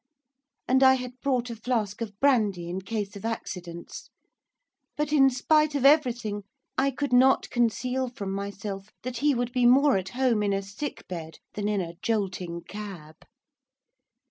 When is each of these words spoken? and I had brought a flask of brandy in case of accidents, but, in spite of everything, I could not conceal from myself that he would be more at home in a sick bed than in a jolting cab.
and 0.67 0.81
I 0.81 0.95
had 0.95 1.21
brought 1.21 1.51
a 1.51 1.55
flask 1.55 2.01
of 2.01 2.19
brandy 2.19 2.67
in 2.67 2.81
case 2.81 3.15
of 3.15 3.23
accidents, 3.23 4.09
but, 4.97 5.13
in 5.13 5.29
spite 5.29 5.75
of 5.75 5.85
everything, 5.85 6.41
I 6.75 6.89
could 6.89 7.13
not 7.13 7.51
conceal 7.51 8.09
from 8.09 8.31
myself 8.33 8.89
that 9.03 9.17
he 9.17 9.35
would 9.35 9.51
be 9.51 9.67
more 9.67 9.97
at 9.99 10.09
home 10.17 10.41
in 10.41 10.53
a 10.53 10.63
sick 10.63 11.07
bed 11.07 11.37
than 11.53 11.67
in 11.69 11.81
a 11.81 11.97
jolting 12.01 12.63
cab. 12.63 13.17